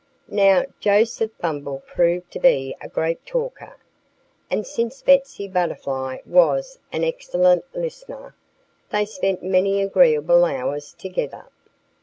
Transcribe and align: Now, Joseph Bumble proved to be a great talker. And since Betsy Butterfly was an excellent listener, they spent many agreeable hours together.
Now, 0.31 0.65
Joseph 0.79 1.29
Bumble 1.37 1.83
proved 1.85 2.31
to 2.31 2.39
be 2.39 2.75
a 2.81 2.89
great 2.89 3.23
talker. 3.23 3.77
And 4.49 4.65
since 4.65 5.03
Betsy 5.03 5.47
Butterfly 5.47 6.21
was 6.25 6.79
an 6.91 7.03
excellent 7.03 7.65
listener, 7.75 8.33
they 8.89 9.05
spent 9.05 9.43
many 9.43 9.79
agreeable 9.79 10.43
hours 10.43 10.93
together. 10.97 11.49